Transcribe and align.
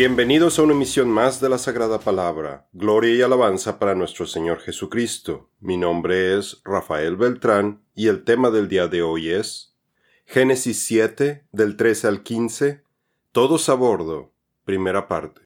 Bienvenidos 0.00 0.58
a 0.58 0.62
una 0.62 0.72
emisión 0.72 1.10
más 1.10 1.42
de 1.42 1.50
la 1.50 1.58
Sagrada 1.58 2.00
Palabra. 2.00 2.66
Gloria 2.72 3.14
y 3.14 3.20
alabanza 3.20 3.78
para 3.78 3.94
nuestro 3.94 4.26
Señor 4.26 4.60
Jesucristo. 4.60 5.50
Mi 5.60 5.76
nombre 5.76 6.38
es 6.38 6.62
Rafael 6.64 7.18
Beltrán 7.18 7.82
y 7.94 8.06
el 8.06 8.24
tema 8.24 8.48
del 8.48 8.66
día 8.66 8.88
de 8.88 9.02
hoy 9.02 9.28
es 9.28 9.76
Génesis 10.24 10.82
7 10.84 11.44
del 11.52 11.76
13 11.76 12.08
al 12.08 12.22
15, 12.22 12.82
todos 13.30 13.68
a 13.68 13.74
bordo, 13.74 14.32
primera 14.64 15.06
parte. 15.06 15.42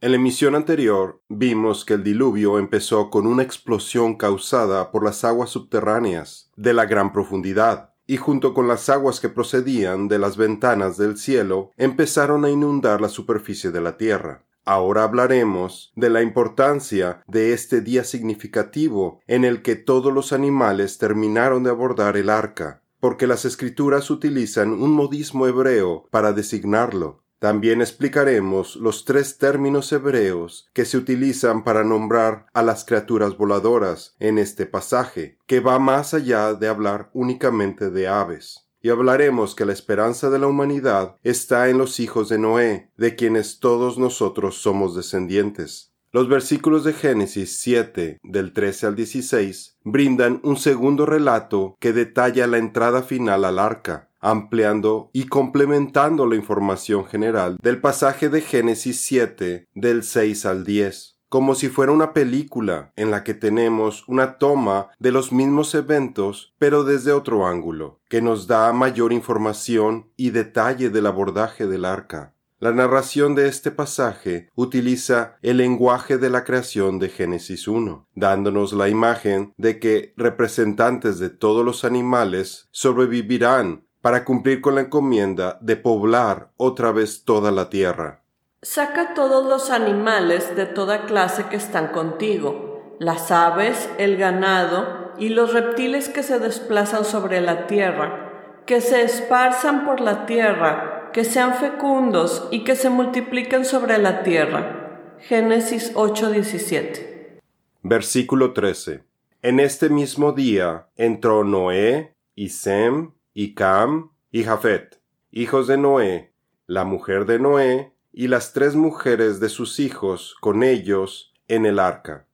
En 0.00 0.10
la 0.10 0.16
emisión 0.16 0.56
anterior 0.56 1.22
vimos 1.28 1.84
que 1.84 1.94
el 1.94 2.02
diluvio 2.02 2.58
empezó 2.58 3.08
con 3.08 3.24
una 3.24 3.44
explosión 3.44 4.16
causada 4.16 4.90
por 4.90 5.04
las 5.04 5.22
aguas 5.22 5.50
subterráneas 5.50 6.50
de 6.56 6.72
la 6.72 6.86
gran 6.86 7.12
profundidad, 7.12 7.94
y 8.06 8.16
junto 8.16 8.54
con 8.54 8.68
las 8.68 8.88
aguas 8.88 9.20
que 9.20 9.28
procedían 9.28 10.08
de 10.08 10.18
las 10.18 10.36
ventanas 10.36 10.96
del 10.96 11.18
cielo 11.18 11.72
empezaron 11.76 12.44
a 12.44 12.50
inundar 12.50 13.00
la 13.00 13.08
superficie 13.08 13.70
de 13.70 13.80
la 13.80 13.96
tierra. 13.96 14.44
Ahora 14.64 15.04
hablaremos 15.04 15.92
de 15.94 16.10
la 16.10 16.22
importancia 16.22 17.22
de 17.28 17.52
este 17.52 17.80
día 17.80 18.02
significativo 18.02 19.20
en 19.28 19.44
el 19.44 19.62
que 19.62 19.76
todos 19.76 20.12
los 20.12 20.32
animales 20.32 20.98
terminaron 20.98 21.62
de 21.62 21.70
abordar 21.70 22.16
el 22.16 22.30
arca, 22.30 22.82
porque 22.98 23.28
las 23.28 23.44
escrituras 23.44 24.10
utilizan 24.10 24.72
un 24.72 24.90
modismo 24.90 25.46
hebreo 25.46 26.08
para 26.10 26.32
designarlo. 26.32 27.22
También 27.46 27.80
explicaremos 27.80 28.74
los 28.74 29.04
tres 29.04 29.38
términos 29.38 29.92
hebreos 29.92 30.68
que 30.72 30.84
se 30.84 30.96
utilizan 30.96 31.62
para 31.62 31.84
nombrar 31.84 32.46
a 32.52 32.64
las 32.64 32.84
criaturas 32.84 33.36
voladoras 33.36 34.16
en 34.18 34.38
este 34.38 34.66
pasaje, 34.66 35.38
que 35.46 35.60
va 35.60 35.78
más 35.78 36.12
allá 36.12 36.54
de 36.54 36.66
hablar 36.66 37.08
únicamente 37.12 37.90
de 37.90 38.08
aves. 38.08 38.66
Y 38.82 38.88
hablaremos 38.88 39.54
que 39.54 39.64
la 39.64 39.72
esperanza 39.72 40.28
de 40.28 40.40
la 40.40 40.48
humanidad 40.48 41.18
está 41.22 41.68
en 41.68 41.78
los 41.78 42.00
hijos 42.00 42.28
de 42.28 42.38
Noé, 42.38 42.90
de 42.96 43.14
quienes 43.14 43.60
todos 43.60 43.96
nosotros 43.96 44.56
somos 44.56 44.96
descendientes. 44.96 45.92
Los 46.16 46.28
versículos 46.28 46.82
de 46.84 46.94
Génesis 46.94 47.58
7 47.58 48.20
del 48.22 48.54
13 48.54 48.86
al 48.86 48.96
16 48.96 49.76
brindan 49.84 50.40
un 50.44 50.56
segundo 50.56 51.04
relato 51.04 51.76
que 51.78 51.92
detalla 51.92 52.46
la 52.46 52.56
entrada 52.56 53.02
final 53.02 53.44
al 53.44 53.58
arca, 53.58 54.08
ampliando 54.18 55.10
y 55.12 55.26
complementando 55.26 56.24
la 56.24 56.36
información 56.36 57.04
general 57.04 57.58
del 57.62 57.82
pasaje 57.82 58.30
de 58.30 58.40
Génesis 58.40 58.98
7 59.02 59.66
del 59.74 60.04
6 60.04 60.46
al 60.46 60.64
10, 60.64 61.18
como 61.28 61.54
si 61.54 61.68
fuera 61.68 61.92
una 61.92 62.14
película 62.14 62.94
en 62.96 63.10
la 63.10 63.22
que 63.22 63.34
tenemos 63.34 64.08
una 64.08 64.38
toma 64.38 64.88
de 64.98 65.12
los 65.12 65.32
mismos 65.32 65.74
eventos 65.74 66.54
pero 66.56 66.84
desde 66.84 67.12
otro 67.12 67.46
ángulo, 67.46 68.00
que 68.08 68.22
nos 68.22 68.46
da 68.46 68.72
mayor 68.72 69.12
información 69.12 70.10
y 70.16 70.30
detalle 70.30 70.88
del 70.88 71.08
abordaje 71.08 71.66
del 71.66 71.84
arca. 71.84 72.35
La 72.58 72.72
narración 72.72 73.34
de 73.34 73.48
este 73.48 73.70
pasaje 73.70 74.48
utiliza 74.54 75.36
el 75.42 75.58
lenguaje 75.58 76.16
de 76.16 76.30
la 76.30 76.42
creación 76.42 76.98
de 76.98 77.10
Génesis 77.10 77.68
1, 77.68 78.08
dándonos 78.14 78.72
la 78.72 78.88
imagen 78.88 79.52
de 79.58 79.78
que 79.78 80.14
representantes 80.16 81.18
de 81.18 81.28
todos 81.28 81.66
los 81.66 81.84
animales 81.84 82.68
sobrevivirán 82.70 83.84
para 84.00 84.24
cumplir 84.24 84.62
con 84.62 84.76
la 84.76 84.80
encomienda 84.80 85.58
de 85.60 85.76
poblar 85.76 86.50
otra 86.56 86.92
vez 86.92 87.24
toda 87.24 87.50
la 87.50 87.68
tierra. 87.68 88.22
Saca 88.62 89.12
todos 89.12 89.44
los 89.44 89.68
animales 89.68 90.56
de 90.56 90.64
toda 90.64 91.04
clase 91.04 91.48
que 91.50 91.56
están 91.56 91.88
contigo, 91.88 92.96
las 92.98 93.30
aves, 93.30 93.90
el 93.98 94.16
ganado 94.16 95.12
y 95.18 95.28
los 95.28 95.52
reptiles 95.52 96.08
que 96.08 96.22
se 96.22 96.38
desplazan 96.38 97.04
sobre 97.04 97.42
la 97.42 97.66
tierra, 97.66 98.62
que 98.64 98.80
se 98.80 99.02
esparzan 99.02 99.84
por 99.84 100.00
la 100.00 100.24
tierra, 100.24 100.95
que 101.12 101.24
sean 101.24 101.54
fecundos 101.54 102.48
y 102.50 102.64
que 102.64 102.76
se 102.76 102.90
multipliquen 102.90 103.64
sobre 103.64 103.98
la 103.98 104.22
tierra. 104.22 105.16
Génesis 105.20 105.92
8:17. 105.94 107.40
Versículo 107.82 108.52
13. 108.52 109.02
En 109.42 109.60
este 109.60 109.88
mismo 109.88 110.32
día 110.32 110.88
entró 110.96 111.44
Noé 111.44 112.14
y 112.34 112.48
Sem 112.48 113.12
y 113.32 113.54
Cam 113.54 114.10
y 114.30 114.44
Jafet, 114.44 115.00
hijos 115.30 115.66
de 115.66 115.78
Noé, 115.78 116.32
la 116.66 116.84
mujer 116.84 117.26
de 117.26 117.38
Noé 117.38 117.92
y 118.12 118.28
las 118.28 118.52
tres 118.52 118.74
mujeres 118.74 119.40
de 119.40 119.48
sus 119.48 119.78
hijos 119.78 120.36
con 120.40 120.62
ellos 120.62 121.32
en 121.48 121.66
el 121.66 121.78
arca. 121.78 122.26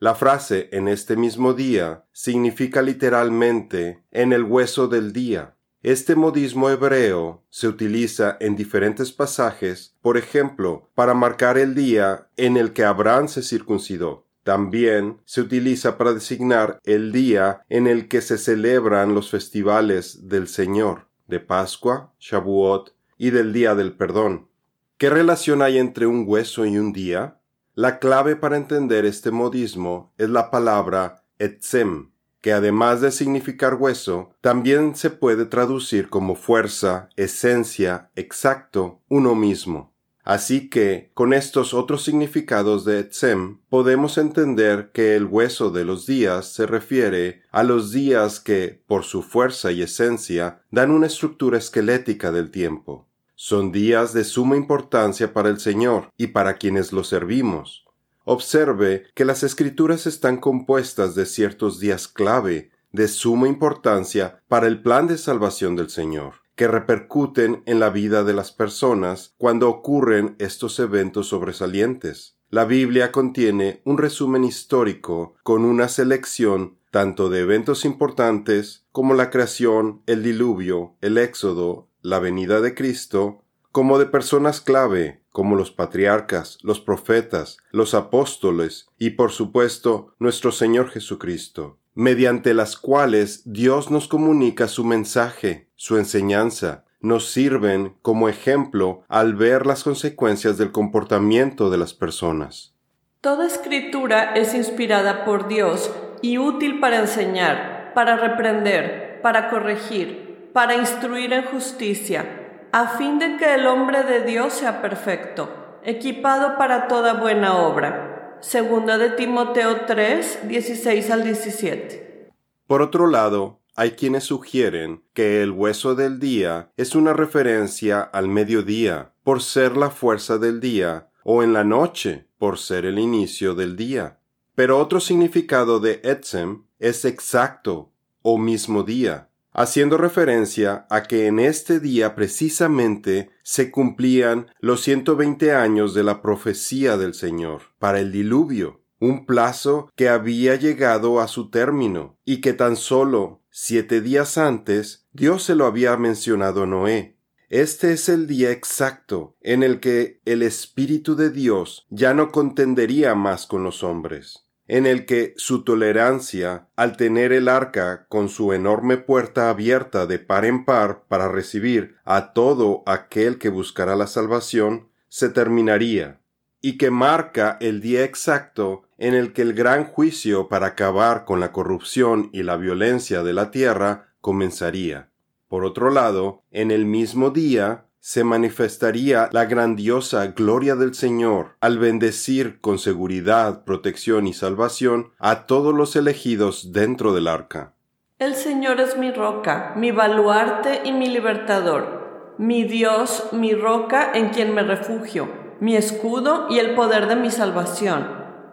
La 0.00 0.14
frase 0.14 0.68
en 0.72 0.88
este 0.88 1.16
mismo 1.16 1.54
día 1.54 2.04
significa 2.12 2.82
literalmente 2.82 4.02
en 4.10 4.32
el 4.32 4.42
hueso 4.42 4.88
del 4.88 5.12
día. 5.12 5.54
Este 5.84 6.16
modismo 6.16 6.70
hebreo 6.70 7.44
se 7.50 7.68
utiliza 7.68 8.38
en 8.40 8.56
diferentes 8.56 9.12
pasajes, 9.12 9.94
por 10.00 10.16
ejemplo, 10.16 10.88
para 10.94 11.12
marcar 11.12 11.58
el 11.58 11.74
día 11.74 12.30
en 12.38 12.56
el 12.56 12.72
que 12.72 12.84
Abraham 12.84 13.28
se 13.28 13.42
circuncidó. 13.42 14.24
También 14.44 15.20
se 15.26 15.42
utiliza 15.42 15.98
para 15.98 16.14
designar 16.14 16.80
el 16.84 17.12
día 17.12 17.66
en 17.68 17.86
el 17.86 18.08
que 18.08 18.22
se 18.22 18.38
celebran 18.38 19.14
los 19.14 19.30
festivales 19.30 20.26
del 20.26 20.48
Señor, 20.48 21.06
de 21.26 21.40
Pascua, 21.40 22.14
Shavuot 22.18 22.94
y 23.18 23.28
del 23.28 23.52
Día 23.52 23.74
del 23.74 23.92
Perdón. 23.92 24.48
¿Qué 24.96 25.10
relación 25.10 25.60
hay 25.60 25.76
entre 25.76 26.06
un 26.06 26.24
hueso 26.26 26.64
y 26.64 26.78
un 26.78 26.94
día? 26.94 27.42
La 27.74 27.98
clave 27.98 28.36
para 28.36 28.56
entender 28.56 29.04
este 29.04 29.30
modismo 29.30 30.14
es 30.16 30.30
la 30.30 30.50
palabra 30.50 31.26
etzem, 31.38 32.13
que 32.44 32.52
además 32.52 33.00
de 33.00 33.10
significar 33.10 33.76
hueso, 33.76 34.34
también 34.42 34.96
se 34.96 35.08
puede 35.08 35.46
traducir 35.46 36.10
como 36.10 36.34
fuerza, 36.34 37.08
esencia, 37.16 38.10
exacto, 38.16 39.00
uno 39.08 39.34
mismo. 39.34 39.94
Así 40.24 40.68
que, 40.68 41.10
con 41.14 41.32
estos 41.32 41.72
otros 41.72 42.04
significados 42.04 42.84
de 42.84 43.00
Etzem, 43.00 43.60
podemos 43.70 44.18
entender 44.18 44.90
que 44.92 45.16
el 45.16 45.24
hueso 45.24 45.70
de 45.70 45.86
los 45.86 46.04
días 46.04 46.52
se 46.52 46.66
refiere 46.66 47.40
a 47.50 47.62
los 47.62 47.92
días 47.92 48.40
que, 48.40 48.82
por 48.86 49.04
su 49.04 49.22
fuerza 49.22 49.72
y 49.72 49.80
esencia, 49.80 50.60
dan 50.70 50.90
una 50.90 51.06
estructura 51.06 51.56
esquelética 51.56 52.30
del 52.30 52.50
tiempo. 52.50 53.08
Son 53.34 53.72
días 53.72 54.12
de 54.12 54.22
suma 54.22 54.58
importancia 54.58 55.32
para 55.32 55.48
el 55.48 55.60
Señor 55.60 56.10
y 56.18 56.26
para 56.26 56.58
quienes 56.58 56.92
lo 56.92 57.04
servimos. 57.04 57.83
Observe 58.24 59.04
que 59.14 59.24
las 59.24 59.42
escrituras 59.42 60.06
están 60.06 60.38
compuestas 60.38 61.14
de 61.14 61.26
ciertos 61.26 61.78
días 61.78 62.08
clave, 62.08 62.70
de 62.92 63.08
suma 63.08 63.48
importancia 63.48 64.42
para 64.48 64.66
el 64.66 64.82
plan 64.82 65.06
de 65.06 65.18
salvación 65.18 65.76
del 65.76 65.90
Señor 65.90 66.44
que 66.54 66.68
repercuten 66.68 67.62
en 67.66 67.80
la 67.80 67.90
vida 67.90 68.24
de 68.24 68.32
las 68.32 68.52
personas 68.52 69.34
cuando 69.38 69.68
ocurren 69.68 70.36
estos 70.38 70.78
eventos 70.78 71.28
sobresalientes. 71.28 72.36
La 72.50 72.64
Biblia 72.64 73.10
contiene 73.10 73.82
un 73.84 73.98
resumen 73.98 74.44
histórico 74.44 75.34
con 75.42 75.64
una 75.64 75.88
selección 75.88 76.78
tanto 76.90 77.28
de 77.28 77.40
eventos 77.40 77.84
importantes 77.84 78.86
como 78.92 79.14
la 79.14 79.30
creación, 79.30 80.02
el 80.06 80.22
diluvio, 80.22 80.94
el 81.00 81.18
éxodo, 81.18 81.88
la 82.02 82.20
venida 82.20 82.60
de 82.60 82.74
Cristo, 82.74 83.42
como 83.74 83.98
de 83.98 84.06
personas 84.06 84.60
clave, 84.60 85.24
como 85.30 85.56
los 85.56 85.72
patriarcas, 85.72 86.58
los 86.62 86.78
profetas, 86.78 87.56
los 87.72 87.94
apóstoles 87.94 88.86
y 89.00 89.10
por 89.10 89.32
supuesto 89.32 90.14
nuestro 90.20 90.52
Señor 90.52 90.90
Jesucristo 90.90 91.80
mediante 91.92 92.54
las 92.54 92.76
cuales 92.76 93.42
Dios 93.44 93.90
nos 93.90 94.06
comunica 94.06 94.68
su 94.68 94.84
mensaje, 94.84 95.70
su 95.74 95.96
enseñanza, 95.96 96.84
nos 97.00 97.32
sirven 97.32 97.96
como 98.00 98.28
ejemplo 98.28 99.02
al 99.08 99.34
ver 99.34 99.66
las 99.66 99.82
consecuencias 99.82 100.56
del 100.56 100.70
comportamiento 100.70 101.68
de 101.68 101.78
las 101.78 101.94
personas. 101.94 102.76
Toda 103.22 103.44
escritura 103.44 104.34
es 104.34 104.54
inspirada 104.54 105.24
por 105.24 105.48
Dios 105.48 105.90
y 106.22 106.38
útil 106.38 106.78
para 106.78 107.00
enseñar, 107.00 107.90
para 107.92 108.16
reprender, 108.16 109.18
para 109.20 109.50
corregir, 109.50 110.50
para 110.52 110.76
instruir 110.76 111.32
en 111.32 111.42
justicia, 111.46 112.43
a 112.74 112.88
fin 112.98 113.20
de 113.20 113.36
que 113.36 113.54
el 113.54 113.68
hombre 113.68 114.02
de 114.02 114.24
Dios 114.24 114.54
sea 114.54 114.82
perfecto, 114.82 115.78
equipado 115.84 116.58
para 116.58 116.88
toda 116.88 117.14
buena 117.14 117.58
obra. 117.58 118.36
Segunda 118.40 118.98
de 118.98 119.10
Timoteo 119.10 119.82
3, 119.86 120.48
16 120.48 121.10
al 121.12 121.22
17. 121.22 122.32
Por 122.66 122.82
otro 122.82 123.06
lado, 123.06 123.60
hay 123.76 123.92
quienes 123.92 124.24
sugieren 124.24 125.04
que 125.12 125.40
el 125.40 125.52
hueso 125.52 125.94
del 125.94 126.18
día 126.18 126.72
es 126.76 126.96
una 126.96 127.12
referencia 127.12 128.00
al 128.00 128.26
mediodía, 128.26 129.12
por 129.22 129.40
ser 129.40 129.76
la 129.76 129.90
fuerza 129.90 130.38
del 130.38 130.58
día, 130.58 131.10
o 131.22 131.44
en 131.44 131.52
la 131.52 131.62
noche, 131.62 132.26
por 132.38 132.58
ser 132.58 132.86
el 132.86 132.98
inicio 132.98 133.54
del 133.54 133.76
día. 133.76 134.18
Pero 134.56 134.80
otro 134.80 134.98
significado 134.98 135.78
de 135.78 136.00
Etzem 136.02 136.64
es 136.80 137.04
exacto, 137.04 137.92
o 138.22 138.36
mismo 138.36 138.82
día, 138.82 139.28
haciendo 139.54 139.96
referencia 139.96 140.86
a 140.90 141.04
que 141.04 141.26
en 141.26 141.38
este 141.38 141.80
día 141.80 142.14
precisamente 142.14 143.30
se 143.42 143.70
cumplían 143.70 144.48
los 144.58 144.82
120 144.82 145.52
años 145.54 145.94
de 145.94 146.02
la 146.02 146.20
profecía 146.20 146.96
del 146.96 147.14
Señor 147.14 147.62
para 147.78 148.00
el 148.00 148.12
diluvio, 148.12 148.82
un 148.98 149.26
plazo 149.26 149.90
que 149.94 150.08
había 150.08 150.56
llegado 150.56 151.20
a 151.20 151.28
su 151.28 151.50
término 151.50 152.18
y 152.24 152.40
que 152.40 152.52
tan 152.52 152.76
solo 152.76 153.42
siete 153.50 154.00
días 154.00 154.36
antes 154.38 155.06
Dios 155.12 155.44
se 155.44 155.54
lo 155.54 155.66
había 155.66 155.96
mencionado 155.96 156.64
a 156.64 156.66
Noé. 156.66 157.16
Este 157.48 157.92
es 157.92 158.08
el 158.08 158.26
día 158.26 158.50
exacto 158.50 159.36
en 159.40 159.62
el 159.62 159.78
que 159.78 160.20
el 160.24 160.42
Espíritu 160.42 161.14
de 161.14 161.30
Dios 161.30 161.86
ya 161.88 162.12
no 162.12 162.32
contendería 162.32 163.14
más 163.14 163.46
con 163.46 163.62
los 163.62 163.84
hombres, 163.84 164.43
en 164.66 164.86
el 164.86 165.04
que 165.04 165.34
su 165.36 165.62
tolerancia, 165.62 166.68
al 166.76 166.96
tener 166.96 167.32
el 167.32 167.48
arca 167.48 168.06
con 168.08 168.28
su 168.28 168.52
enorme 168.52 168.96
puerta 168.96 169.50
abierta 169.50 170.06
de 170.06 170.18
par 170.18 170.44
en 170.44 170.64
par 170.64 171.04
para 171.08 171.28
recibir 171.28 171.96
a 172.04 172.32
todo 172.32 172.82
aquel 172.86 173.38
que 173.38 173.50
buscará 173.50 173.94
la 173.96 174.06
salvación, 174.06 174.88
se 175.08 175.28
terminaría, 175.28 176.20
y 176.60 176.78
que 176.78 176.90
marca 176.90 177.58
el 177.60 177.82
día 177.82 178.04
exacto 178.04 178.84
en 178.96 179.12
el 179.14 179.32
que 179.34 179.42
el 179.42 179.52
gran 179.52 179.84
juicio 179.84 180.48
para 180.48 180.68
acabar 180.68 181.26
con 181.26 181.40
la 181.40 181.52
corrupción 181.52 182.30
y 182.32 182.42
la 182.42 182.56
violencia 182.56 183.22
de 183.22 183.34
la 183.34 183.50
tierra 183.50 184.14
comenzaría. 184.20 185.10
Por 185.48 185.64
otro 185.64 185.90
lado, 185.90 186.42
en 186.50 186.70
el 186.70 186.86
mismo 186.86 187.30
día 187.30 187.84
se 188.06 188.22
manifestaría 188.22 189.30
la 189.32 189.46
grandiosa 189.46 190.26
gloria 190.26 190.76
del 190.76 190.94
Señor 190.94 191.56
al 191.62 191.78
bendecir 191.78 192.60
con 192.60 192.78
seguridad, 192.78 193.64
protección 193.64 194.26
y 194.26 194.34
salvación 194.34 195.12
a 195.18 195.46
todos 195.46 195.74
los 195.74 195.96
elegidos 195.96 196.74
dentro 196.74 197.14
del 197.14 197.28
arca. 197.28 197.72
El 198.18 198.34
Señor 198.34 198.78
es 198.80 198.98
mi 198.98 199.10
roca, 199.10 199.72
mi 199.78 199.90
baluarte 199.90 200.82
y 200.84 200.92
mi 200.92 201.08
libertador, 201.08 202.34
mi 202.36 202.64
Dios, 202.64 203.28
mi 203.32 203.54
roca 203.54 204.12
en 204.12 204.28
quien 204.28 204.54
me 204.54 204.62
refugio, 204.62 205.56
mi 205.60 205.74
escudo 205.74 206.46
y 206.50 206.58
el 206.58 206.74
poder 206.74 207.08
de 207.08 207.16
mi 207.16 207.30
salvación, 207.30 208.06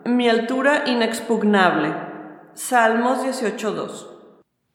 mi 0.06 0.30
altura 0.30 0.86
inexpugnable. 0.88 1.94
Salmos 2.54 3.19
18.2 3.19 4.12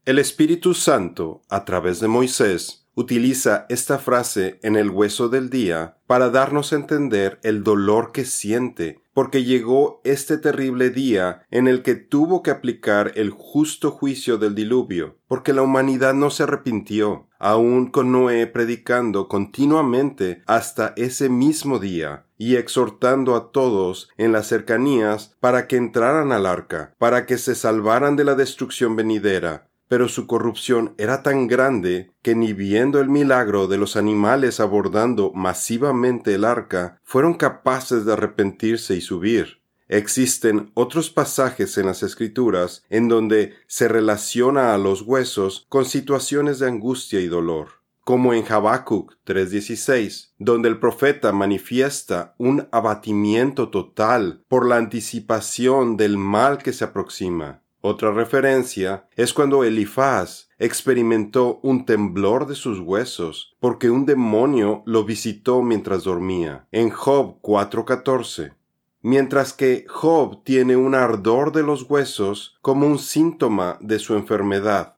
el 0.07 0.21
Espíritu 0.21 0.73
Santo, 0.73 1.43
a 1.49 1.65
través 1.65 1.99
de 1.99 2.07
Moisés, 2.07 2.86
utiliza 2.97 3.67
esta 3.69 3.99
frase 3.99 4.59
en 4.63 4.75
el 4.75 4.91
hueso 4.91 5.29
del 5.29 5.51
día 5.51 5.99
para 6.07 6.31
darnos 6.31 6.73
a 6.73 6.77
entender 6.77 7.39
el 7.43 7.63
dolor 7.63 8.11
que 8.11 8.25
siente, 8.25 9.03
porque 9.13 9.45
llegó 9.45 10.01
este 10.03 10.39
terrible 10.39 10.91
día 10.91 11.43
en 11.51 11.69
el 11.69 11.83
que 11.83 11.95
tuvo 11.95 12.43
que 12.43 12.51
aplicar 12.51 13.13
el 13.15 13.31
justo 13.31 13.91
juicio 13.91 14.39
del 14.39 14.55
diluvio, 14.55 15.19
porque 15.29 15.53
la 15.53 15.63
humanidad 15.63 16.15
no 16.15 16.31
se 16.31 16.45
arrepintió, 16.45 17.29
aun 17.39 17.91
con 17.91 18.13
Noé 18.13 18.47
predicando 18.47 19.29
continuamente 19.29 20.43
hasta 20.47 20.95
ese 20.97 21.29
mismo 21.29 21.79
día, 21.79 22.25
y 22.39 22.57
exhortando 22.57 23.35
a 23.35 23.53
todos 23.53 24.09
en 24.17 24.33
las 24.33 24.47
cercanías 24.47 25.37
para 25.41 25.67
que 25.67 25.77
entraran 25.77 26.33
al 26.33 26.47
arca, 26.47 26.95
para 26.99 27.27
que 27.27 27.37
se 27.37 27.55
salvaran 27.55 28.17
de 28.17 28.25
la 28.25 28.35
destrucción 28.35 28.97
venidera, 28.97 29.69
pero 29.89 30.09
su 30.09 30.27
corrupción 30.27 30.95
era 30.99 31.23
tan 31.23 31.47
grande 31.47 32.13
que 32.23 32.35
ni 32.35 32.53
viendo 32.53 33.01
el 33.01 33.09
milagro 33.09 33.67
de 33.69 33.79
los 33.79 33.97
animales 33.97 34.61
abordando 34.61 35.33
masivamente 35.33 36.35
el 36.35 36.45
arca, 36.45 37.01
fueron 37.05 37.35
capaces 37.35 38.05
de 38.05 38.13
arrepentirse 38.13 38.95
y 38.95 39.01
subir. 39.01 39.61
Existen 39.89 40.73
otros 40.75 41.11
pasajes 41.11 41.79
en 41.79 41.87
las 41.87 42.03
Escrituras 42.03 42.85
en 42.91 43.07
donde 43.07 43.55
se 43.69 43.87
relaciona 43.87 44.75
a 44.75 44.79
los 44.79 45.03
huesos 45.03 45.67
con 45.69 45.85
situaciones 45.85 46.59
de 46.59 46.67
angustia 46.67 47.21
y 47.21 47.29
dolor, 47.29 47.69
como 48.01 48.35
en 48.35 48.45
Habacuc 48.51 49.15
3:16, 49.25 50.33
donde 50.39 50.69
el 50.69 50.81
profeta 50.81 51.33
manifiesta 51.33 52.35
un 52.39 52.69
abatimiento 52.73 53.69
total 53.69 54.43
por 54.49 54.67
la 54.67 54.77
anticipación 54.77 55.97
del 55.97 56.19
mal 56.19 56.59
que 56.59 56.73
se 56.73 56.85
aproxima. 56.85 57.63
Otra 57.89 58.11
referencia 58.11 59.07
es 59.15 59.33
cuando 59.33 59.63
Elifaz 59.63 60.49
experimentó 60.59 61.61
un 61.63 61.87
temblor 61.87 62.49
de 62.49 62.57
sus 62.57 62.81
huesos 62.81 63.55
porque 63.61 63.91
un 63.91 64.07
demonio 64.07 64.83
lo 64.87 65.05
visitó 65.05 65.63
mientras 65.63 66.03
dormía, 66.03 66.67
en 66.73 66.91
Job 66.91 67.39
4:14. 67.43 68.55
Mientras 69.03 69.53
que 69.53 69.87
Job 69.89 70.43
tiene 70.43 70.75
un 70.75 70.97
ardor 70.97 71.53
de 71.53 71.63
los 71.63 71.89
huesos 71.89 72.59
como 72.61 72.89
un 72.89 72.99
síntoma 72.99 73.79
de 73.81 74.01
su 74.01 74.17
enfermedad. 74.17 74.97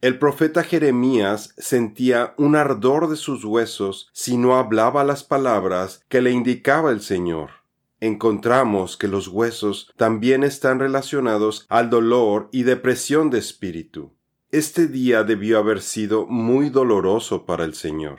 El 0.00 0.16
profeta 0.20 0.62
Jeremías 0.62 1.52
sentía 1.58 2.34
un 2.38 2.54
ardor 2.54 3.08
de 3.08 3.16
sus 3.16 3.44
huesos 3.44 4.08
si 4.12 4.36
no 4.36 4.54
hablaba 4.54 5.02
las 5.02 5.24
palabras 5.24 6.04
que 6.08 6.22
le 6.22 6.30
indicaba 6.30 6.92
el 6.92 7.00
Señor 7.00 7.59
encontramos 8.00 8.96
que 8.96 9.08
los 9.08 9.28
huesos 9.28 9.92
también 9.96 10.42
están 10.42 10.78
relacionados 10.78 11.66
al 11.68 11.90
dolor 11.90 12.48
y 12.50 12.64
depresión 12.64 13.30
de 13.30 13.38
espíritu. 13.38 14.12
Este 14.50 14.88
día 14.88 15.22
debió 15.22 15.58
haber 15.58 15.80
sido 15.80 16.26
muy 16.26 16.70
doloroso 16.70 17.46
para 17.46 17.64
el 17.64 17.74
Señor. 17.74 18.18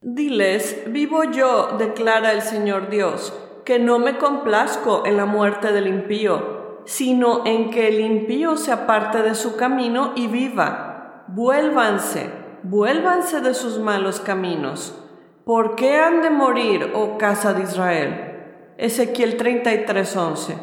Diles, 0.00 0.84
vivo 0.88 1.24
yo, 1.24 1.76
declara 1.78 2.32
el 2.32 2.42
Señor 2.42 2.90
Dios, 2.90 3.32
que 3.64 3.80
no 3.80 3.98
me 3.98 4.18
complazco 4.18 5.02
en 5.06 5.16
la 5.16 5.26
muerte 5.26 5.72
del 5.72 5.88
impío, 5.88 6.82
sino 6.84 7.44
en 7.44 7.70
que 7.70 7.88
el 7.88 8.00
impío 8.00 8.56
se 8.56 8.70
aparte 8.70 9.22
de 9.22 9.34
su 9.34 9.56
camino 9.56 10.12
y 10.14 10.28
viva. 10.28 11.24
Vuélvanse, 11.28 12.30
vuélvanse 12.62 13.40
de 13.40 13.54
sus 13.54 13.80
malos 13.80 14.20
caminos. 14.20 14.94
¿Por 15.44 15.74
qué 15.74 15.96
han 15.96 16.22
de 16.22 16.30
morir, 16.30 16.92
oh 16.94 17.18
casa 17.18 17.52
de 17.54 17.64
Israel? 17.64 18.25
Ezequiel 18.78 19.38
33:11. 19.38 20.54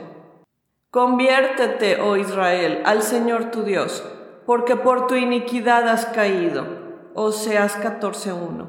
Conviértete, 0.92 2.00
oh 2.00 2.16
Israel, 2.16 2.84
al 2.86 3.02
Señor 3.02 3.50
tu 3.50 3.64
Dios, 3.64 4.04
porque 4.46 4.76
por 4.76 5.08
tu 5.08 5.16
iniquidad 5.16 5.90
has 5.90 6.06
caído. 6.06 6.64
Oseas 7.16 7.76
14:1. 7.76 8.68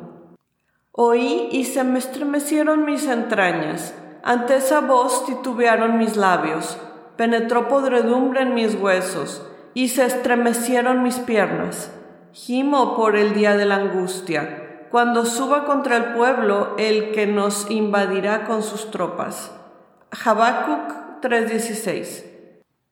Oí 0.92 1.48
y 1.52 1.64
se 1.64 1.84
me 1.84 1.98
estremecieron 1.98 2.86
mis 2.86 3.06
entrañas, 3.06 3.94
ante 4.22 4.56
esa 4.56 4.80
voz 4.80 5.26
titubearon 5.26 5.98
mis 5.98 6.16
labios, 6.16 6.78
penetró 7.16 7.68
podredumbre 7.68 8.42
en 8.42 8.54
mis 8.54 8.74
huesos, 8.74 9.46
y 9.74 9.88
se 9.88 10.06
estremecieron 10.06 11.02
mis 11.02 11.18
piernas. 11.18 11.92
Gimo 12.32 12.96
por 12.96 13.14
el 13.16 13.34
día 13.34 13.56
de 13.56 13.66
la 13.66 13.76
angustia 13.76 14.63
cuando 14.94 15.26
suba 15.26 15.64
contra 15.64 15.96
el 15.96 16.14
pueblo 16.14 16.76
el 16.78 17.10
que 17.10 17.26
nos 17.26 17.68
invadirá 17.68 18.44
con 18.44 18.62
sus 18.62 18.92
tropas. 18.92 19.50
Habacuc 20.24 21.20
3:16 21.20 22.22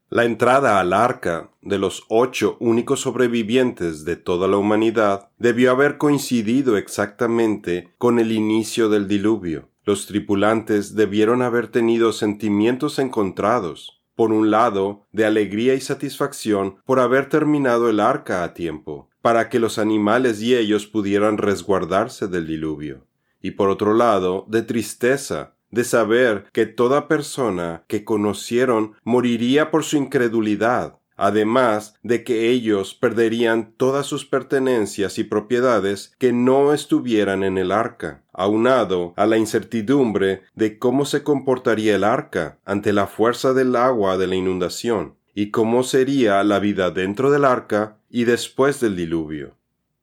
La 0.08 0.24
entrada 0.24 0.80
al 0.80 0.94
arca 0.94 1.52
de 1.60 1.78
los 1.78 2.02
ocho 2.08 2.56
únicos 2.58 3.02
sobrevivientes 3.02 4.04
de 4.04 4.16
toda 4.16 4.48
la 4.48 4.56
humanidad 4.56 5.28
debió 5.38 5.70
haber 5.70 5.96
coincidido 5.96 6.76
exactamente 6.76 7.94
con 7.98 8.18
el 8.18 8.32
inicio 8.32 8.88
del 8.88 9.06
diluvio. 9.06 9.68
Los 9.84 10.08
tripulantes 10.08 10.96
debieron 10.96 11.40
haber 11.40 11.68
tenido 11.68 12.12
sentimientos 12.12 12.98
encontrados, 12.98 14.02
por 14.16 14.32
un 14.32 14.50
lado, 14.50 15.06
de 15.12 15.24
alegría 15.24 15.74
y 15.74 15.80
satisfacción 15.80 16.78
por 16.84 16.98
haber 16.98 17.28
terminado 17.28 17.88
el 17.88 18.00
arca 18.00 18.42
a 18.42 18.54
tiempo, 18.54 19.08
para 19.22 19.48
que 19.48 19.58
los 19.58 19.78
animales 19.78 20.42
y 20.42 20.54
ellos 20.54 20.86
pudieran 20.86 21.38
resguardarse 21.38 22.28
del 22.28 22.46
diluvio, 22.46 23.06
y 23.40 23.52
por 23.52 23.70
otro 23.70 23.94
lado, 23.94 24.44
de 24.48 24.62
tristeza, 24.62 25.54
de 25.70 25.84
saber 25.84 26.46
que 26.52 26.66
toda 26.66 27.08
persona 27.08 27.84
que 27.86 28.04
conocieron 28.04 28.94
moriría 29.04 29.70
por 29.70 29.84
su 29.84 29.96
incredulidad, 29.96 30.98
además 31.16 31.94
de 32.02 32.24
que 32.24 32.50
ellos 32.50 32.94
perderían 32.94 33.72
todas 33.76 34.06
sus 34.06 34.26
pertenencias 34.26 35.18
y 35.18 35.24
propiedades 35.24 36.14
que 36.18 36.32
no 36.32 36.72
estuvieran 36.72 37.42
en 37.42 37.58
el 37.58 37.72
arca, 37.72 38.22
aunado 38.32 39.14
a 39.16 39.26
la 39.26 39.38
incertidumbre 39.38 40.42
de 40.54 40.78
cómo 40.78 41.04
se 41.04 41.22
comportaría 41.22 41.94
el 41.94 42.04
arca 42.04 42.58
ante 42.64 42.92
la 42.92 43.06
fuerza 43.06 43.52
del 43.52 43.76
agua 43.76 44.18
de 44.18 44.26
la 44.26 44.34
inundación, 44.34 45.14
y 45.34 45.50
cómo 45.50 45.82
sería 45.82 46.42
la 46.44 46.58
vida 46.58 46.90
dentro 46.90 47.30
del 47.30 47.44
arca 47.44 47.96
y 48.12 48.24
después 48.24 48.78
del 48.78 48.94
diluvio. 48.94 49.56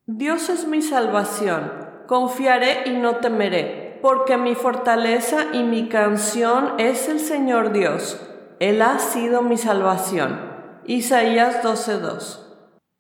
Dios 0.08 0.50
es 0.50 0.68
mi 0.68 0.82
salvación, 0.82 1.72
confiaré 2.08 2.90
y 2.90 2.98
no 2.98 3.18
temeré, 3.18 4.00
porque 4.02 4.36
mi 4.36 4.56
fortaleza 4.56 5.54
y 5.54 5.62
mi 5.62 5.88
canción 5.88 6.74
es 6.80 7.08
el 7.08 7.20
Señor 7.20 7.72
Dios. 7.72 8.20
Él 8.60 8.82
ha 8.82 8.98
sido 8.98 9.44
mi 9.44 9.58
salvación. 9.58 10.42
Isaías 10.86 11.62
12:2 11.62 12.48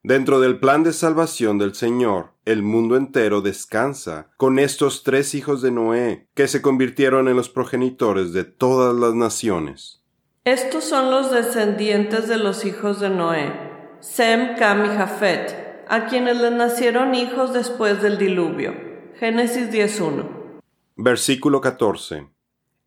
Dentro 0.03 0.39
del 0.39 0.59
plan 0.59 0.83
de 0.83 0.93
salvación 0.93 1.57
del 1.57 1.73
Señor, 1.73 2.33
el 2.45 2.61
mundo 2.61 2.95
entero 2.95 3.41
descansa 3.41 4.29
con 4.37 4.59
estos 4.59 5.03
tres 5.03 5.33
hijos 5.33 5.63
de 5.63 5.71
Noé, 5.71 6.27
que 6.35 6.47
se 6.47 6.61
convirtieron 6.61 7.27
en 7.27 7.35
los 7.35 7.49
progenitores 7.49 8.31
de 8.31 8.43
todas 8.43 8.95
las 8.95 9.15
naciones. 9.15 10.03
Estos 10.45 10.83
son 10.83 11.09
los 11.09 11.31
descendientes 11.31 12.27
de 12.27 12.37
los 12.37 12.63
hijos 12.63 12.99
de 12.99 13.09
Noé 13.09 13.68
Sem, 14.01 14.55
Cam 14.55 14.85
y 14.85 14.87
Jafet, 14.87 15.83
a 15.89 16.05
quienes 16.05 16.39
le 16.39 16.51
nacieron 16.51 17.15
hijos 17.15 17.51
después 17.53 18.01
del 18.01 18.17
diluvio. 18.17 18.73
Génesis 19.19 19.69
10.1. 19.69 20.61
Versículo 20.95 21.59
14. 21.59 22.29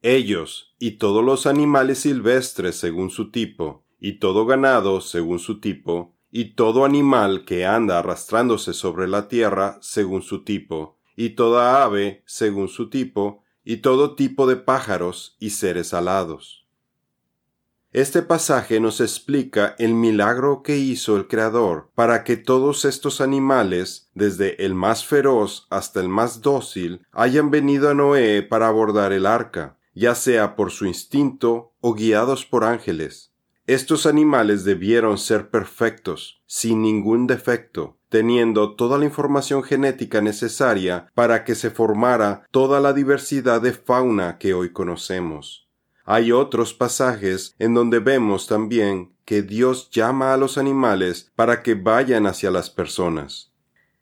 Ellos 0.01 0.75
y 0.79 0.93
todos 0.93 1.23
los 1.23 1.47
animales 1.47 1.99
silvestres 1.99 2.77
según 2.77 3.11
su 3.11 3.31
tipo, 3.31 3.85
y 4.01 4.21
todo 4.21 4.47
ganado 4.47 5.03
según 5.03 5.39
su 5.39 5.61
tipo, 5.61 6.15
y 6.31 6.55
todo 6.55 6.87
animal 6.87 7.45
que 7.45 7.67
anda 7.67 7.99
arrastrándose 7.99 8.73
sobre 8.73 9.07
la 9.07 9.29
tierra 9.29 9.77
según 9.83 10.23
su 10.23 10.45
tipo, 10.45 10.99
y 11.15 11.31
toda 11.31 11.85
ave 11.85 12.23
según 12.25 12.69
su 12.69 12.89
tipo, 12.89 13.43
y 13.65 13.77
todo 13.77 14.15
tipo 14.15 14.47
de 14.47 14.57
pájaros 14.57 15.37
y 15.39 15.51
seres 15.51 15.93
alados. 15.93 16.62
Este 17.93 18.23
pasaje 18.23 18.81
nos 18.81 19.03
explica 19.03 19.75
el 19.79 19.93
milagro 19.93 20.63
que 20.63 20.79
hizo 20.79 21.15
el 21.19 21.29
Creador 21.29 21.91
para 21.95 22.25
que 22.25 22.39
todos 22.39 22.87
estos 22.87 23.21
animales, 23.21 24.09
desde 24.15 24.65
el 24.65 24.75
más 24.75 25.05
feroz 25.05 25.67
hasta 25.69 26.01
el 26.01 26.09
más 26.09 26.41
dócil, 26.41 27.07
hayan 27.13 27.51
venido 27.51 27.91
a 27.91 27.95
Noé 27.95 28.43
para 28.43 28.69
abordar 28.69 29.13
el 29.13 29.27
arca, 29.27 29.77
ya 29.95 30.15
sea 30.15 30.57
por 30.57 30.71
su 30.71 30.87
instinto 30.87 31.75
o 31.83 31.93
guiados 31.93 32.47
por 32.47 32.65
ángeles. 32.65 33.35
Estos 33.67 34.07
animales 34.07 34.65
debieron 34.65 35.19
ser 35.19 35.51
perfectos, 35.51 36.43
sin 36.47 36.81
ningún 36.81 37.27
defecto, 37.27 37.99
teniendo 38.09 38.75
toda 38.75 38.97
la 38.97 39.05
información 39.05 39.63
genética 39.63 40.23
necesaria 40.23 41.09
para 41.15 41.45
que 41.45 41.55
se 41.55 41.71
formara 41.71 42.47
toda 42.51 42.81
la 42.81 42.95
diversidad 42.95 43.61
de 43.61 43.75
fauna 43.75 44.39
que 44.39 44.55
hoy 44.55 44.73
conocemos. 44.73 45.69
Hay 46.05 46.33
otros 46.33 46.75
pasajes 46.75 47.55
en 47.59 47.75
donde 47.75 48.01
vemos 48.01 48.47
también 48.47 49.13
que 49.25 49.43
Dios 49.43 49.91
llama 49.91 50.35
a 50.35 50.37
los 50.37 50.59
animales 50.59 51.31
para 51.37 51.63
que 51.63 51.75
vayan 51.75 52.27
hacia 52.27 52.51
las 52.51 52.71
personas. 52.71 53.53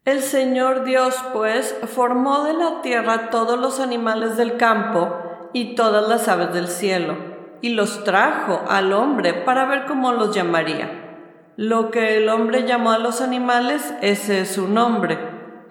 El 0.07 0.23
Señor 0.23 0.85
Dios, 0.85 1.15
pues, 1.35 1.75
formó 1.95 2.45
de 2.45 2.55
la 2.55 2.81
tierra 2.81 3.29
todos 3.29 3.59
los 3.59 3.81
animales 3.81 4.39
del 4.39 4.57
campo 4.57 5.15
y 5.53 5.75
todas 5.75 6.09
las 6.09 6.27
aves 6.27 6.55
del 6.55 6.69
cielo, 6.69 7.17
y 7.61 7.71
los 7.71 8.03
trajo 8.03 8.63
al 8.69 8.95
hombre 8.95 9.35
para 9.35 9.67
ver 9.67 9.85
cómo 9.87 10.13
los 10.13 10.35
llamaría. 10.35 11.53
Lo 11.57 11.91
que 11.91 12.17
el 12.17 12.31
hombre 12.31 12.67
llamó 12.67 12.93
a 12.93 12.99
los 12.99 13.21
animales, 13.21 13.93
ese 14.01 14.41
es 14.41 14.53
su 14.53 14.69
nombre. 14.69 15.19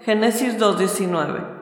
Génesis 0.01 0.59
2.19. 0.59 1.58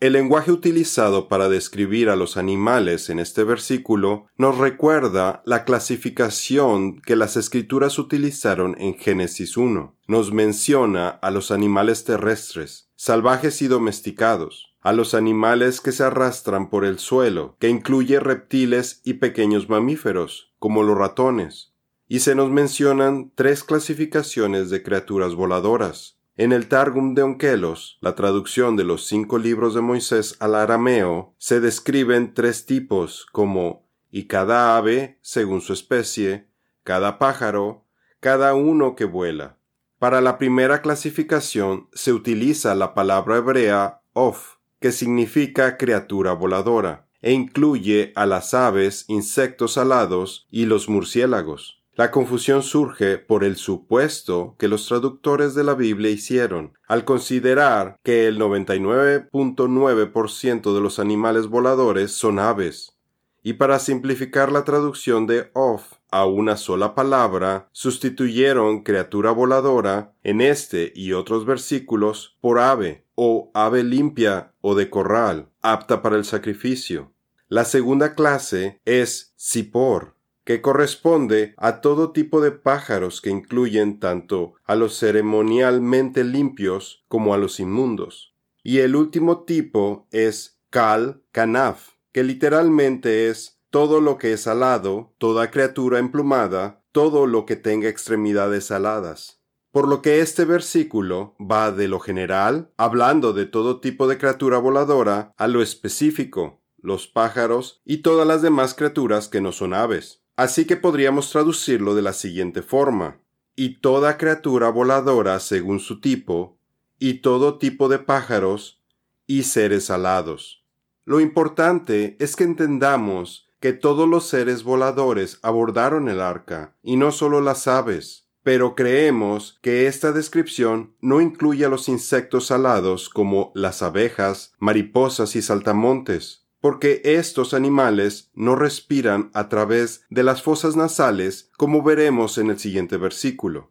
El 0.00 0.14
lenguaje 0.14 0.50
utilizado 0.50 1.28
para 1.28 1.50
describir 1.50 2.08
a 2.08 2.16
los 2.16 2.38
animales 2.38 3.10
en 3.10 3.18
este 3.18 3.44
versículo 3.44 4.28
nos 4.38 4.56
recuerda 4.56 5.42
la 5.44 5.66
clasificación 5.66 7.02
que 7.02 7.16
las 7.16 7.36
escrituras 7.36 7.98
utilizaron 7.98 8.76
en 8.78 8.94
Génesis 8.94 9.58
1. 9.58 9.94
Nos 10.06 10.32
menciona 10.32 11.10
a 11.10 11.30
los 11.30 11.50
animales 11.50 12.04
terrestres, 12.04 12.88
salvajes 12.96 13.60
y 13.60 13.68
domesticados, 13.68 14.74
a 14.80 14.94
los 14.94 15.12
animales 15.12 15.82
que 15.82 15.92
se 15.92 16.02
arrastran 16.02 16.70
por 16.70 16.86
el 16.86 16.98
suelo, 16.98 17.56
que 17.58 17.68
incluye 17.68 18.20
reptiles 18.20 19.02
y 19.04 19.14
pequeños 19.14 19.68
mamíferos, 19.68 20.54
como 20.58 20.82
los 20.82 20.96
ratones, 20.96 21.74
y 22.08 22.20
se 22.20 22.34
nos 22.34 22.48
mencionan 22.48 23.32
tres 23.34 23.64
clasificaciones 23.64 24.70
de 24.70 24.82
criaturas 24.82 25.34
voladoras, 25.34 26.19
en 26.40 26.52
el 26.52 26.68
Targum 26.68 27.14
de 27.14 27.20
Onkelos, 27.20 27.98
la 28.00 28.14
traducción 28.14 28.74
de 28.74 28.82
los 28.82 29.04
cinco 29.04 29.36
libros 29.36 29.74
de 29.74 29.82
Moisés 29.82 30.38
al 30.40 30.54
arameo, 30.54 31.34
se 31.36 31.60
describen 31.60 32.32
tres 32.32 32.64
tipos 32.64 33.26
como 33.30 33.86
y 34.10 34.26
cada 34.26 34.78
ave 34.78 35.18
según 35.20 35.60
su 35.60 35.74
especie, 35.74 36.48
cada 36.82 37.18
pájaro, 37.18 37.84
cada 38.20 38.54
uno 38.54 38.96
que 38.96 39.04
vuela. 39.04 39.58
Para 39.98 40.22
la 40.22 40.38
primera 40.38 40.80
clasificación 40.80 41.90
se 41.92 42.14
utiliza 42.14 42.74
la 42.74 42.94
palabra 42.94 43.36
hebrea 43.36 44.00
of, 44.14 44.54
que 44.80 44.92
significa 44.92 45.76
criatura 45.76 46.32
voladora, 46.32 47.06
e 47.20 47.32
incluye 47.32 48.14
a 48.16 48.24
las 48.24 48.54
aves, 48.54 49.04
insectos 49.08 49.76
alados 49.76 50.46
y 50.50 50.64
los 50.64 50.88
murciélagos. 50.88 51.79
La 52.00 52.10
confusión 52.10 52.62
surge 52.62 53.18
por 53.18 53.44
el 53.44 53.56
supuesto 53.56 54.56
que 54.58 54.68
los 54.68 54.88
traductores 54.88 55.54
de 55.54 55.64
la 55.64 55.74
Biblia 55.74 56.10
hicieron, 56.10 56.72
al 56.88 57.04
considerar 57.04 57.98
que 58.02 58.26
el 58.26 58.38
99.9% 58.38 60.74
de 60.74 60.80
los 60.80 60.98
animales 60.98 61.48
voladores 61.48 62.12
son 62.12 62.38
aves. 62.38 62.96
Y 63.42 63.52
para 63.52 63.78
simplificar 63.78 64.50
la 64.50 64.64
traducción 64.64 65.26
de 65.26 65.50
of 65.52 65.82
a 66.10 66.24
una 66.24 66.56
sola 66.56 66.94
palabra, 66.94 67.68
sustituyeron 67.70 68.82
criatura 68.82 69.32
voladora 69.32 70.14
en 70.22 70.40
este 70.40 70.94
y 70.96 71.12
otros 71.12 71.44
versículos 71.44 72.38
por 72.40 72.60
ave, 72.60 73.04
o 73.14 73.50
ave 73.52 73.84
limpia 73.84 74.54
o 74.62 74.74
de 74.74 74.88
corral, 74.88 75.50
apta 75.60 76.00
para 76.00 76.16
el 76.16 76.24
sacrificio. 76.24 77.12
La 77.50 77.66
segunda 77.66 78.14
clase 78.14 78.80
es 78.86 79.34
sipor, 79.36 80.14
que 80.50 80.60
corresponde 80.60 81.54
a 81.58 81.80
todo 81.80 82.10
tipo 82.10 82.40
de 82.40 82.50
pájaros 82.50 83.20
que 83.20 83.30
incluyen 83.30 84.00
tanto 84.00 84.54
a 84.64 84.74
los 84.74 84.98
ceremonialmente 84.98 86.24
limpios 86.24 87.04
como 87.06 87.34
a 87.34 87.38
los 87.38 87.60
inmundos. 87.60 88.34
Y 88.64 88.78
el 88.78 88.96
último 88.96 89.44
tipo 89.44 90.08
es 90.10 90.60
Kal 90.68 91.22
Kanaf, 91.30 91.90
que 92.10 92.24
literalmente 92.24 93.28
es 93.28 93.60
todo 93.70 94.00
lo 94.00 94.18
que 94.18 94.32
es 94.32 94.48
alado, 94.48 95.14
toda 95.18 95.52
criatura 95.52 96.00
emplumada, 96.00 96.82
todo 96.90 97.28
lo 97.28 97.46
que 97.46 97.54
tenga 97.54 97.88
extremidades 97.88 98.72
aladas. 98.72 99.44
Por 99.70 99.86
lo 99.86 100.02
que 100.02 100.18
este 100.18 100.44
versículo 100.44 101.36
va 101.40 101.70
de 101.70 101.86
lo 101.86 102.00
general, 102.00 102.72
hablando 102.76 103.32
de 103.34 103.46
todo 103.46 103.78
tipo 103.78 104.08
de 104.08 104.18
criatura 104.18 104.58
voladora, 104.58 105.32
a 105.36 105.46
lo 105.46 105.62
específico, 105.62 106.60
los 106.76 107.06
pájaros 107.06 107.80
y 107.84 107.98
todas 107.98 108.26
las 108.26 108.42
demás 108.42 108.74
criaturas 108.74 109.28
que 109.28 109.40
no 109.40 109.52
son 109.52 109.74
aves. 109.74 110.20
Así 110.40 110.64
que 110.64 110.78
podríamos 110.78 111.30
traducirlo 111.30 111.94
de 111.94 112.00
la 112.00 112.14
siguiente 112.14 112.62
forma. 112.62 113.20
Y 113.56 113.80
toda 113.80 114.16
criatura 114.16 114.70
voladora 114.70 115.38
según 115.38 115.80
su 115.80 116.00
tipo, 116.00 116.56
y 116.98 117.18
todo 117.20 117.58
tipo 117.58 117.90
de 117.90 117.98
pájaros, 117.98 118.82
y 119.26 119.42
seres 119.42 119.90
alados. 119.90 120.64
Lo 121.04 121.20
importante 121.20 122.16
es 122.20 122.36
que 122.36 122.44
entendamos 122.44 123.50
que 123.60 123.74
todos 123.74 124.08
los 124.08 124.28
seres 124.28 124.62
voladores 124.62 125.38
abordaron 125.42 126.08
el 126.08 126.22
arca, 126.22 126.74
y 126.82 126.96
no 126.96 127.12
solo 127.12 127.42
las 127.42 127.68
aves, 127.68 128.26
pero 128.42 128.74
creemos 128.74 129.58
que 129.60 129.88
esta 129.88 130.10
descripción 130.10 130.96
no 131.02 131.20
incluye 131.20 131.66
a 131.66 131.68
los 131.68 131.86
insectos 131.86 132.50
alados 132.50 133.10
como 133.10 133.52
las 133.54 133.82
abejas, 133.82 134.54
mariposas 134.58 135.36
y 135.36 135.42
saltamontes, 135.42 136.46
porque 136.60 137.00
estos 137.04 137.54
animales 137.54 138.30
no 138.34 138.54
respiran 138.54 139.30
a 139.32 139.48
través 139.48 140.04
de 140.10 140.22
las 140.22 140.42
fosas 140.42 140.76
nasales, 140.76 141.50
como 141.56 141.82
veremos 141.82 142.36
en 142.38 142.50
el 142.50 142.58
siguiente 142.58 142.98
versículo. 142.98 143.70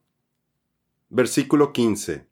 Versículo 1.09 1.71
15. 1.71 2.27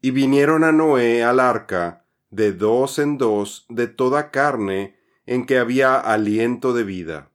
Y 0.00 0.10
vinieron 0.12 0.62
a 0.62 0.70
Noé 0.70 1.24
al 1.24 1.40
arca, 1.40 2.04
de 2.30 2.52
dos 2.52 2.98
en 2.98 3.18
dos, 3.18 3.66
de 3.68 3.88
toda 3.88 4.30
carne, 4.30 4.96
en 5.26 5.46
que 5.46 5.58
había 5.58 5.96
aliento 5.98 6.72
de 6.72 6.84
vida. 6.84 7.30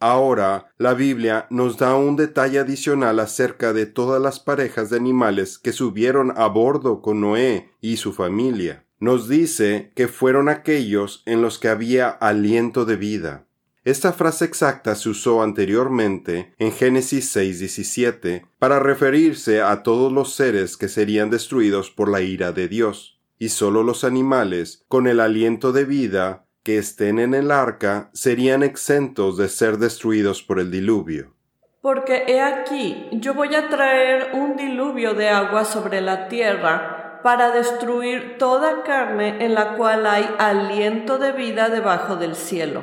Ahora, 0.00 0.72
la 0.78 0.94
Biblia 0.94 1.48
nos 1.50 1.76
da 1.76 1.96
un 1.96 2.14
detalle 2.14 2.60
adicional 2.60 3.18
acerca 3.18 3.72
de 3.72 3.86
todas 3.86 4.22
las 4.22 4.38
parejas 4.38 4.90
de 4.90 4.96
animales 4.96 5.58
que 5.58 5.72
subieron 5.72 6.32
a 6.36 6.46
bordo 6.46 7.02
con 7.02 7.20
Noé 7.20 7.72
y 7.80 7.96
su 7.96 8.12
familia 8.12 8.87
nos 9.00 9.28
dice 9.28 9.92
que 9.94 10.08
fueron 10.08 10.48
aquellos 10.48 11.22
en 11.26 11.42
los 11.42 11.58
que 11.58 11.68
había 11.68 12.08
aliento 12.08 12.84
de 12.84 12.96
vida. 12.96 13.44
Esta 13.84 14.12
frase 14.12 14.44
exacta 14.44 14.94
se 14.96 15.08
usó 15.08 15.42
anteriormente 15.42 16.54
en 16.58 16.72
Génesis 16.72 17.34
6:17 17.34 18.44
para 18.58 18.80
referirse 18.80 19.62
a 19.62 19.82
todos 19.82 20.12
los 20.12 20.34
seres 20.34 20.76
que 20.76 20.88
serían 20.88 21.30
destruidos 21.30 21.90
por 21.90 22.10
la 22.10 22.20
ira 22.20 22.52
de 22.52 22.68
Dios, 22.68 23.20
y 23.38 23.48
sólo 23.48 23.82
los 23.82 24.04
animales 24.04 24.84
con 24.88 25.06
el 25.06 25.20
aliento 25.20 25.72
de 25.72 25.84
vida 25.84 26.44
que 26.62 26.76
estén 26.76 27.18
en 27.18 27.32
el 27.32 27.50
arca 27.50 28.10
serían 28.12 28.62
exentos 28.62 29.38
de 29.38 29.48
ser 29.48 29.78
destruidos 29.78 30.42
por 30.42 30.60
el 30.60 30.70
diluvio. 30.70 31.32
Porque 31.80 32.24
he 32.26 32.42
aquí, 32.42 33.06
yo 33.12 33.32
voy 33.32 33.54
a 33.54 33.68
traer 33.70 34.32
un 34.34 34.56
diluvio 34.56 35.14
de 35.14 35.28
agua 35.28 35.64
sobre 35.64 36.00
la 36.00 36.28
tierra, 36.28 36.97
para 37.22 37.50
destruir 37.50 38.36
toda 38.38 38.82
carne 38.82 39.44
en 39.44 39.54
la 39.54 39.74
cual 39.74 40.06
hay 40.06 40.28
aliento 40.38 41.18
de 41.18 41.32
vida 41.32 41.68
debajo 41.68 42.16
del 42.16 42.34
cielo. 42.34 42.82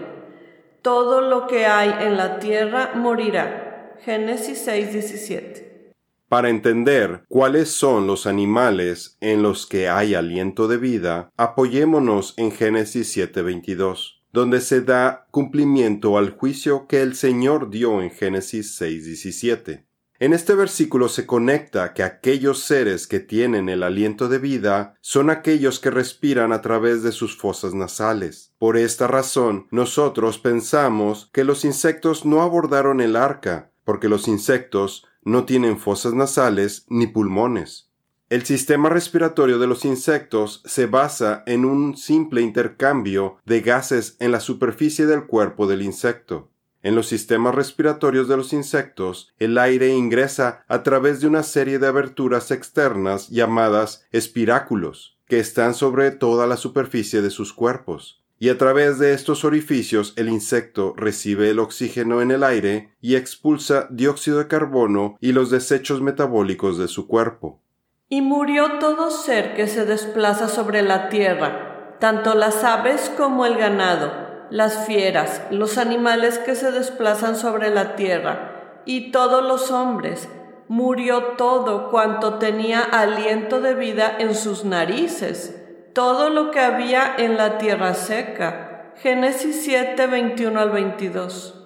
Todo 0.82 1.22
lo 1.22 1.48
que 1.48 1.65
hay 1.65 2.06
en 2.06 2.18
la 2.18 2.39
tierra 2.39 2.92
morirá. 2.96 3.96
Génesis 4.04 4.68
6:17. 4.68 5.94
Para 6.27 6.50
entender 6.50 7.24
cuáles 7.27 7.70
son 7.70 8.08
los 8.08 8.27
animales 8.27 9.18
en 9.22 9.42
los 9.42 9.65
que 9.65 9.89
hay 9.89 10.15
aliento 10.15 10.68
de 10.68 10.77
vida, 10.77 11.30
apoyémonos 11.38 12.34
en 12.38 12.51
Génesis 12.51 13.15
7:22, 13.15 14.24
donde 14.32 14.60
se 14.62 14.82
da 14.82 15.27
cumplimiento 15.32 16.18
al 16.18 16.32
juicio 16.32 16.88
que 16.88 17.01
el 17.01 17.15
Señor 17.15 17.70
dio 17.70 18.01
en 18.01 18.12
Génesis 18.12 18.75
6:17. 18.80 19.86
En 20.25 20.34
este 20.34 20.55
versículo 20.55 21.08
se 21.08 21.27
conecta 21.27 21.94
que 21.94 22.01
aquellos 22.01 22.63
seres 22.63 23.05
que 23.05 23.20
tienen 23.20 23.70
el 23.70 23.84
aliento 23.84 24.27
de 24.27 24.39
vida 24.39 24.96
son 25.00 25.29
aquellos 25.29 25.79
que 25.79 25.91
respiran 25.91 26.51
a 26.51 26.62
través 26.62 27.03
de 27.03 27.12
sus 27.12 27.38
fosas 27.38 27.75
nasales. 27.75 28.51
Por 28.58 28.75
esta 28.75 29.05
razón, 29.05 29.67
nosotros 29.70 30.39
pensamos 30.39 31.29
que 31.32 31.44
los 31.44 31.63
insectos 31.63 32.25
no 32.25 32.41
abordaron 32.41 33.01
el 33.01 33.17
arca, 33.17 33.72
porque 33.84 34.10
los 34.10 34.27
insectos 34.27 35.05
no 35.24 35.46
tienen 35.46 35.77
fosas 35.77 36.15
nasales 36.15 36.88
ni 36.89 37.05
pulmones. 37.05 37.91
El 38.27 38.46
sistema 38.46 38.89
respiratorio 38.89 39.60
de 39.60 39.67
los 39.67 39.86
insectos 39.86 40.63
se 40.65 40.88
basa 40.88 41.44
en 41.46 41.65
un 41.65 41.96
simple 41.98 42.41
intercambio 42.41 43.38
de 43.46 43.62
gases 43.62 44.17
en 44.20 44.32
la 44.32 44.39
superficie 44.39 45.05
del 45.05 45.27
cuerpo 45.27 45.67
del 45.67 45.84
insecto. 45.84 46.50
En 46.86 46.94
los 46.94 47.08
sistemas 47.08 47.56
respiratorios 47.56 48.27
de 48.27 48.38
los 48.38 48.54
insectos, 48.54 49.34
el 49.39 49.58
aire 49.58 49.89
ingresa 49.89 50.63
a 50.68 50.84
través 50.84 51.20
de 51.20 51.25
una 51.25 51.42
serie 51.42 51.80
de 51.80 51.88
aberturas 51.88 52.51
externas 52.51 53.27
llamadas 53.30 54.06
espiráculos, 54.12 55.18
que 55.27 55.39
están 55.39 55.74
sobre 55.74 56.12
toda 56.12 56.46
la 56.46 56.58
superficie 56.58 57.24
de 57.24 57.32
sus 57.32 57.54
cuerpos. 57.54 58.22
Y 58.38 58.50
a 58.50 58.60
través 58.60 59.00
de 59.00 59.13
estos 59.13 59.46
orificios 59.46 60.13
el 60.15 60.30
insecto 60.30 60.94
recibe 60.96 61.50
el 61.50 61.58
oxígeno 61.58 62.22
en 62.22 62.30
el 62.30 62.44
aire 62.44 62.92
y 63.01 63.15
expulsa 63.15 63.88
dióxido 63.89 64.38
de 64.38 64.48
carbono 64.48 65.18
y 65.20 65.32
los 65.32 65.50
desechos 65.50 66.01
metabólicos 66.01 66.77
de 66.77 66.88
su 66.88 67.08
cuerpo. 67.08 67.63
Y 68.10 68.22
murió 68.22 68.77
todo 68.77 69.10
ser 69.10 69.56
que 69.56 69.68
se 69.68 69.88
desplaza 69.88 70.50
sobre 70.50 70.84
la 70.84 71.10
tierra, 71.10 71.98
tanto 72.00 72.36
las 72.36 72.63
aves 72.63 73.12
como 73.18 73.48
el 73.48 73.58
ganado, 73.58 74.25
las 74.50 74.86
fieras, 74.86 75.42
los 75.52 75.78
animales 75.78 76.40
que 76.40 76.56
se 76.56 76.72
desplazan 76.72 77.36
sobre 77.36 77.70
la 77.70 77.96
tierra, 77.96 78.82
y 78.86 79.12
todos 79.12 79.44
los 79.44 79.72
hombres. 79.72 80.30
Murió 80.68 81.36
todo 81.38 81.92
cuanto 81.92 82.36
tenía 82.36 82.82
aliento 82.82 83.62
de 83.62 83.75
vida 83.75 84.16
en 84.18 84.34
sus 84.36 84.66
narices, 84.66 85.62
todo 85.94 86.30
lo 86.30 86.52
que 86.52 86.60
había 86.60 87.16
en 87.18 87.38
la 87.38 87.58
tierra 87.58 87.94
seca. 87.94 88.94
Génesis 88.98 89.62
7, 89.64 90.08
21 90.08 90.60
al 90.60 90.70
22. 90.72 91.62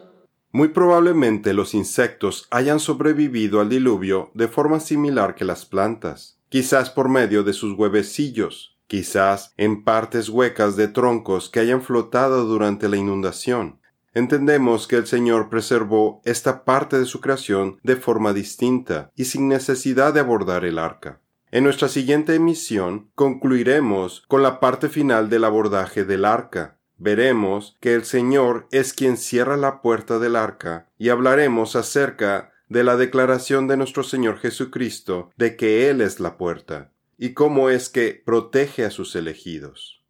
Muy 0.52 0.70
probablemente 0.70 1.54
los 1.54 1.76
insectos 1.76 2.48
hayan 2.50 2.80
sobrevivido 2.80 3.62
al 3.62 3.70
diluvio 3.70 4.32
de 4.34 4.48
forma 4.48 4.80
similar 4.80 5.36
que 5.36 5.46
las 5.46 5.66
plantas, 5.66 6.40
quizás 6.50 6.90
por 6.90 7.08
medio 7.08 7.44
de 7.44 7.54
sus 7.54 7.78
huevecillos, 7.78 8.79
quizás 8.90 9.54
en 9.56 9.84
partes 9.84 10.28
huecas 10.30 10.76
de 10.76 10.90
troncos 10.90 11.50
que 11.50 11.62
hayan 11.62 11.82
flotado 11.82 12.46
durante 12.46 12.90
la 12.90 12.98
inundación. 12.98 13.80
Entendemos 14.14 14.88
que 14.88 14.98
el 14.98 15.06
Señor 15.06 15.50
preservó 15.50 16.22
esta 16.26 16.66
parte 16.66 16.98
de 16.98 17.06
su 17.06 17.22
creación 17.22 17.80
de 17.84 17.96
forma 17.96 18.34
distinta 18.34 19.12
y 19.16 19.26
sin 19.26 19.48
necesidad 19.48 20.14
de 20.14 20.20
abordar 20.20 20.66
el 20.66 20.80
arca. 20.80 21.22
En 21.52 21.64
nuestra 21.64 21.88
siguiente 21.88 22.34
emisión 22.34 23.12
concluiremos 23.14 24.24
con 24.28 24.42
la 24.42 24.60
parte 24.60 24.90
final 24.90 25.30
del 25.30 25.44
abordaje 25.44 26.04
del 26.04 26.26
arca, 26.26 26.78
veremos 26.98 27.78
que 27.80 27.94
el 27.94 28.06
Señor 28.06 28.68
es 28.72 28.94
quien 28.94 29.18
cierra 29.18 29.56
la 29.56 29.82
puerta 29.82 30.18
del 30.18 30.36
arca 30.36 30.88
y 30.98 31.10
hablaremos 31.10 31.76
acerca 31.76 32.52
de 32.68 32.84
la 32.84 32.98
declaración 32.98 33.68
de 33.68 33.78
nuestro 33.78 34.04
Señor 34.04 34.40
Jesucristo 34.40 35.32
de 35.38 35.56
que 35.56 35.90
Él 35.90 36.02
es 36.02 36.20
la 36.20 36.38
puerta 36.38 36.92
y 37.20 37.34
cómo 37.34 37.70
es 37.70 37.90
que 37.90 38.20
protege 38.26 38.86
a 38.86 38.92
sus 38.92 39.16
elegidos. 39.16 40.02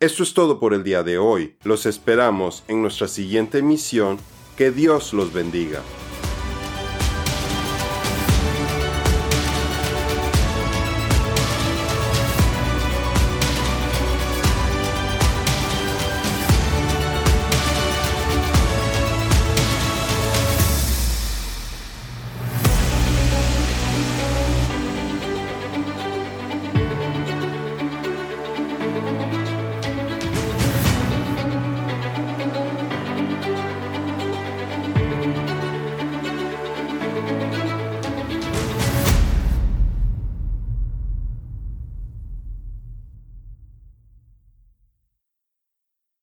Esto 0.00 0.22
es 0.22 0.34
todo 0.34 0.60
por 0.60 0.74
el 0.74 0.84
día 0.84 1.02
de 1.02 1.18
hoy. 1.18 1.56
Los 1.64 1.86
esperamos 1.86 2.62
en 2.68 2.82
nuestra 2.82 3.08
siguiente 3.08 3.58
emisión. 3.58 4.18
Que 4.56 4.70
Dios 4.70 5.12
los 5.12 5.32
bendiga. 5.32 5.82